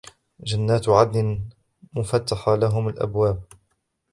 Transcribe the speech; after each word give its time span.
جَنَّاتِ 0.39 0.89
عَدْنٍ 0.89 1.49
مُفَتَّحَةً 1.93 2.55
لَهُمُ 2.55 2.87
الْأَبْوَابُ 2.87 3.43